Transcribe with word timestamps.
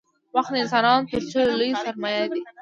•وخت 0.35 0.51
د 0.53 0.55
انسانانو 0.63 1.09
تر 1.11 1.21
ټولو 1.31 1.53
لوی 1.59 1.71
سرمایه 1.83 2.25
دی. 2.31 2.41